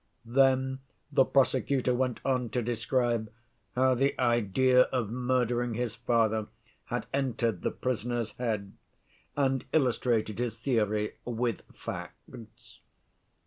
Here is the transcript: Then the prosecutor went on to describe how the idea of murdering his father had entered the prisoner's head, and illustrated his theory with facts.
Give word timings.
Then 0.25 0.79
the 1.11 1.25
prosecutor 1.25 1.93
went 1.93 2.21
on 2.25 2.49
to 2.57 2.63
describe 2.63 3.31
how 3.75 3.93
the 3.93 4.19
idea 4.19 4.85
of 4.85 5.11
murdering 5.11 5.75
his 5.75 5.93
father 5.93 6.47
had 6.85 7.05
entered 7.13 7.61
the 7.61 7.69
prisoner's 7.69 8.31
head, 8.31 8.73
and 9.37 9.63
illustrated 9.71 10.39
his 10.39 10.57
theory 10.57 11.17
with 11.23 11.61
facts. 11.75 12.79